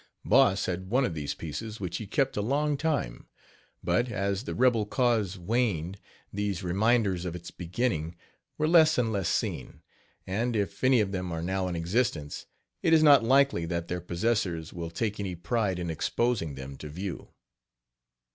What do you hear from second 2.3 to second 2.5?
a